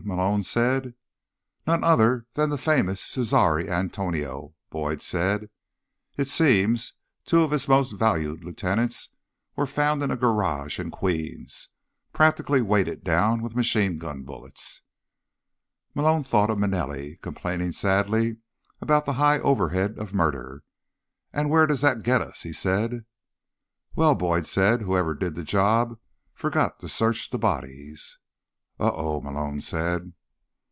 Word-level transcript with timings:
Malone 0.03 0.41
said. 0.41 0.95
"None 1.67 1.83
other 1.83 2.25
than 2.33 2.49
the 2.49 2.57
famous 2.57 2.99
Cesare 3.03 3.69
Antonio," 3.69 4.55
Boyd 4.71 4.99
said. 4.99 5.51
"It 6.17 6.27
seems 6.27 6.93
two 7.23 7.43
of 7.43 7.51
his 7.51 7.67
most 7.67 7.91
valued 7.91 8.43
lieutenants 8.43 9.11
were 9.55 9.67
found 9.67 10.01
in 10.01 10.09
a 10.09 10.17
garage 10.17 10.79
in 10.79 10.89
Queens, 10.89 11.69
practically 12.13 12.63
weighted 12.63 13.03
down 13.03 13.43
with 13.43 13.55
machine 13.55 13.99
gun 13.99 14.23
bullets." 14.23 14.81
Malone 15.93 16.23
thought 16.23 16.49
of 16.49 16.57
Manelli, 16.57 17.17
complaining 17.21 17.71
sadly 17.71 18.37
about 18.81 19.05
the 19.05 19.13
high 19.13 19.37
overhead 19.39 19.99
of 19.99 20.15
murder. 20.15 20.63
"And 21.31 21.47
where 21.47 21.67
does 21.67 21.81
that 21.81 22.01
get 22.01 22.21
us?" 22.21 22.41
he 22.41 22.53
said. 22.53 23.05
"Well," 23.95 24.15
Boyd 24.15 24.47
said, 24.47 24.81
"whoever 24.81 25.13
did 25.13 25.35
the 25.35 25.43
job 25.43 25.99
forgot 26.33 26.79
to 26.79 26.89
search 26.89 27.29
the 27.29 27.37
bodies." 27.37 28.17
"Oh 28.83 28.91
oh," 29.19 29.21
Malone 29.21 29.61
said. 29.61 30.13